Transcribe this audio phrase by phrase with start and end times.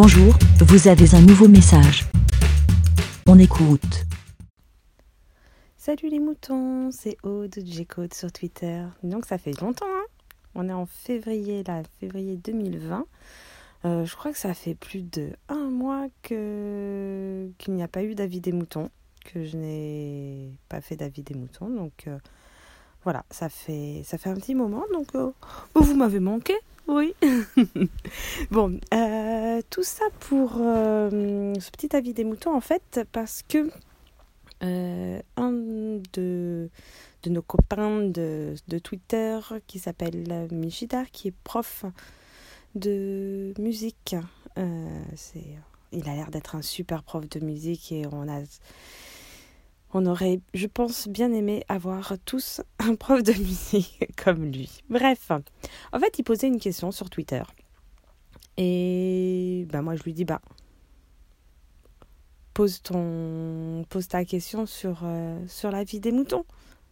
[0.00, 2.04] Bonjour, vous avez un nouveau message.
[3.26, 4.06] On écoute.
[5.76, 8.84] Salut les moutons, c'est Aude G-Code sur Twitter.
[9.02, 10.04] Donc ça fait longtemps, hein
[10.54, 13.06] On est en février, là, février 2020.
[13.86, 18.04] Euh, je crois que ça fait plus de un mois que qu'il n'y a pas
[18.04, 18.90] eu d'avis des moutons,
[19.24, 21.70] que je n'ai pas fait d'avis des moutons.
[21.70, 22.18] Donc euh,
[23.02, 24.84] voilà, ça fait ça fait un petit moment.
[24.92, 25.32] Donc euh,
[25.74, 26.54] vous m'avez manqué,
[26.88, 27.14] oui.
[28.50, 28.80] bon,
[29.70, 33.70] tout ça pour ce petit avis des moutons en fait, parce que
[34.62, 35.52] un
[36.12, 36.70] de
[37.26, 41.84] nos copains de, Twitter qui s'appelle Michidar, qui est prof
[42.74, 44.16] de musique.
[44.58, 45.02] Euh,
[45.92, 48.40] il a l'air d'être un super prof de musique et on a,
[49.94, 54.82] on aurait, je pense, bien aimé avoir tous un prof de musique comme lui.
[54.88, 55.30] Bref,
[55.92, 57.42] en fait, il posait une question sur Twitter
[58.60, 60.40] et ben moi je lui dis bah
[62.54, 65.38] pose ton, pose ta question sur euh,
[65.70, 66.44] la vie des moutons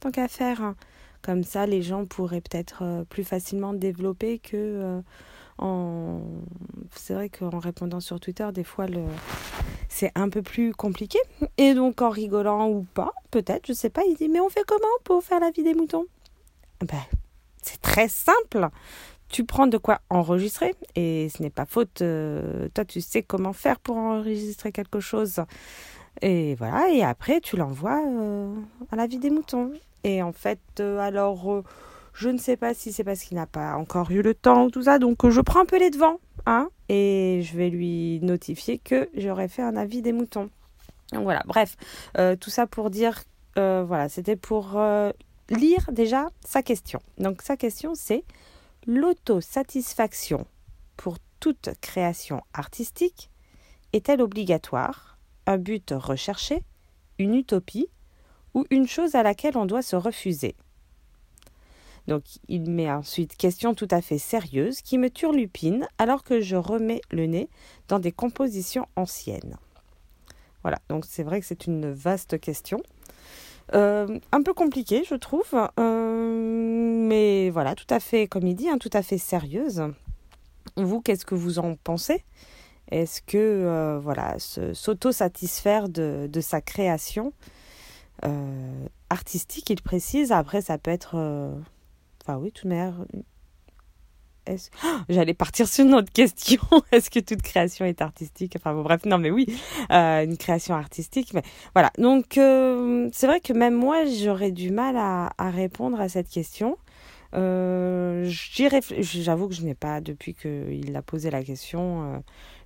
[0.00, 0.74] tant qu'à faire.
[1.20, 5.02] Comme ça, les gens pourraient peut-être euh, plus facilement développer que
[6.92, 9.04] c'est vrai qu'en répondant sur Twitter, des fois, le...
[10.00, 11.18] c'est un peu plus compliqué.
[11.58, 14.64] Et donc, en rigolant ou pas, peut-être, je sais pas, il dit Mais on fait
[14.66, 16.06] comment pour faire la vie des moutons?
[16.80, 17.02] Ben,
[17.62, 18.68] C'est très simple.
[19.28, 22.00] Tu prends de quoi enregistrer et ce n'est pas faute.
[22.00, 25.42] Euh, toi, tu sais comment faire pour enregistrer quelque chose.
[26.22, 28.54] Et voilà, et après, tu l'envoies euh,
[28.90, 29.70] à la vie des moutons.
[30.02, 31.62] Et en fait, euh, alors
[32.14, 34.70] je ne sais pas si c'est parce qu'il n'a pas encore eu le temps ou
[34.70, 34.98] tout ça.
[34.98, 36.18] Donc je prends un peu les devants.
[36.88, 40.50] Et je vais lui notifier que j'aurais fait un avis des moutons.
[41.12, 41.76] Donc voilà, bref,
[42.18, 43.22] euh, tout ça pour dire,
[43.58, 45.10] euh, voilà, c'était pour euh,
[45.48, 47.00] lire déjà sa question.
[47.18, 48.24] Donc sa question c'est
[48.86, 50.46] l'autosatisfaction
[50.96, 53.30] pour toute création artistique
[53.92, 56.62] est-elle obligatoire, un but recherché,
[57.18, 57.88] une utopie
[58.54, 60.54] ou une chose à laquelle on doit se refuser?
[62.10, 66.56] Donc il met ensuite question tout à fait sérieuse qui me turlupine alors que je
[66.56, 67.48] remets le nez
[67.86, 69.56] dans des compositions anciennes.
[70.62, 72.82] Voilà, donc c'est vrai que c'est une vaste question.
[73.74, 78.68] Euh, un peu compliquée, je trouve, euh, mais voilà, tout à fait, comme il dit,
[78.68, 79.84] hein, tout à fait sérieuse.
[80.76, 82.24] Vous, qu'est-ce que vous en pensez?
[82.90, 84.34] Est-ce que, euh, voilà,
[84.72, 87.32] s'auto-satisfaire de, de, sa création
[89.08, 91.16] artistique, il précise, après ça peut être
[92.30, 92.94] Enfin oui, tout manière.
[95.08, 96.60] J'allais partir sur une autre question.
[96.92, 98.54] Est-ce que toute création est artistique?
[98.56, 99.46] Enfin bon, bref, non, mais oui,
[99.90, 101.34] euh, une création artistique.
[101.34, 101.42] Mais
[101.74, 101.90] voilà.
[101.98, 106.78] Donc euh, c'est vrai que même moi, j'aurais du mal à, répondre à cette question.
[107.34, 112.18] Euh, J'avoue que je n'ai pas, depuis qu'il a posé la question, euh,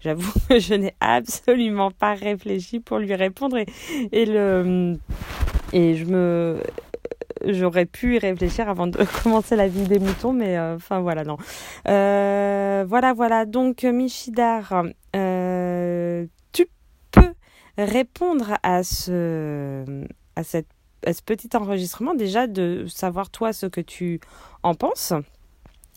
[0.00, 4.96] j'avoue que je n'ai absolument pas réfléchi pour lui répondre et le
[5.72, 6.60] et je me
[7.46, 11.24] j'aurais pu y réfléchir avant de commencer la vie des moutons, mais euh, enfin voilà,
[11.24, 11.36] non.
[11.88, 13.44] Euh, voilà, voilà.
[13.44, 14.84] Donc, Michidar,
[15.16, 16.66] euh, tu
[17.10, 17.34] peux
[17.78, 20.04] répondre à ce,
[20.36, 20.68] à, cette,
[21.06, 24.20] à ce petit enregistrement, déjà de savoir toi ce que tu
[24.62, 25.12] en penses.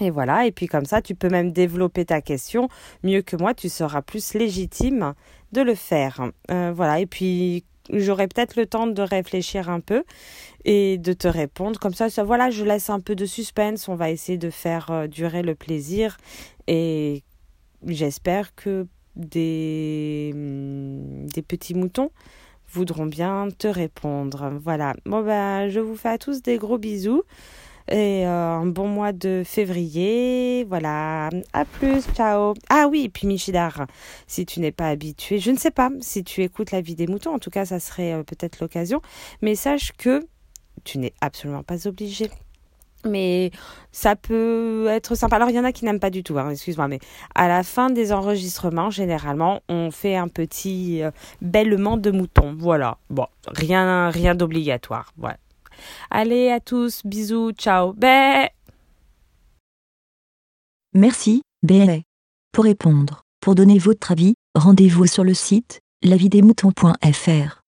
[0.00, 2.68] Et voilà, et puis comme ça, tu peux même développer ta question.
[3.02, 5.12] Mieux que moi, tu seras plus légitime
[5.52, 6.30] de le faire.
[6.48, 10.04] voilà, et puis j'aurai peut-être le temps de réfléchir un peu
[10.64, 11.78] et de te répondre.
[11.78, 13.88] Comme ça, voilà, je laisse un peu de suspense.
[13.88, 16.16] On va essayer de faire euh, durer le plaisir
[16.66, 17.22] et
[17.86, 22.10] j'espère que des, mm, des petits moutons
[22.70, 24.52] voudront bien te répondre.
[24.62, 24.94] Voilà.
[25.04, 27.22] Bon, ben, je vous fais à tous des gros bisous
[27.88, 30.64] et euh, un bon mois de février.
[30.68, 32.54] Voilà, à plus, ciao.
[32.70, 33.86] Ah oui, et puis Michidar,
[34.26, 37.06] si tu n'es pas habitué, je ne sais pas si tu écoutes la vie des
[37.06, 39.00] moutons, en tout cas, ça serait euh, peut-être l'occasion,
[39.40, 40.26] mais sache que
[40.84, 42.30] tu n'es absolument pas obligé.
[43.04, 43.50] Mais
[43.90, 45.36] ça peut être sympa.
[45.36, 47.00] Alors, il y en a qui n'aiment pas du tout, hein, excuse-moi, mais
[47.34, 52.54] à la fin des enregistrements, généralement, on fait un petit euh, bêlement de mouton.
[52.56, 52.98] Voilà.
[53.10, 55.12] Bon, rien, rien d'obligatoire.
[55.16, 55.36] Voilà.
[56.10, 57.94] Allez à tous, bisous, ciao.
[60.94, 62.02] Merci, Bé.
[62.52, 67.61] Pour répondre, pour donner votre avis, rendez-vous sur le site lavidemouton.fr.